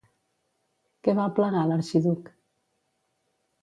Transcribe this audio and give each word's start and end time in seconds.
Què 1.09 1.15
va 1.21 1.27
aplegar 1.33 1.63
l'Arxiduc? 1.69 2.37